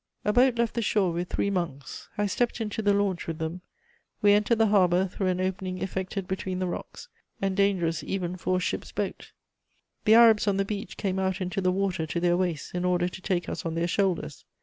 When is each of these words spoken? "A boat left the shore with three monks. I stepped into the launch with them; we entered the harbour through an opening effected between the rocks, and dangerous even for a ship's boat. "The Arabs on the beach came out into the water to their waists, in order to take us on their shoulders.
"A 0.25 0.33
boat 0.33 0.57
left 0.57 0.73
the 0.73 0.81
shore 0.81 1.11
with 1.13 1.29
three 1.29 1.51
monks. 1.51 2.09
I 2.17 2.25
stepped 2.25 2.59
into 2.59 2.81
the 2.81 2.91
launch 2.91 3.27
with 3.27 3.37
them; 3.37 3.61
we 4.23 4.31
entered 4.33 4.57
the 4.57 4.65
harbour 4.65 5.05
through 5.07 5.27
an 5.27 5.39
opening 5.39 5.79
effected 5.79 6.27
between 6.27 6.57
the 6.57 6.65
rocks, 6.65 7.07
and 7.39 7.55
dangerous 7.55 8.03
even 8.03 8.35
for 8.35 8.57
a 8.57 8.59
ship's 8.59 8.91
boat. 8.91 9.31
"The 10.05 10.15
Arabs 10.15 10.47
on 10.47 10.57
the 10.57 10.65
beach 10.65 10.97
came 10.97 11.19
out 11.19 11.39
into 11.39 11.61
the 11.61 11.71
water 11.71 12.07
to 12.07 12.19
their 12.19 12.35
waists, 12.35 12.71
in 12.71 12.83
order 12.83 13.07
to 13.09 13.21
take 13.21 13.47
us 13.47 13.63
on 13.63 13.75
their 13.75 13.87
shoulders. 13.87 14.43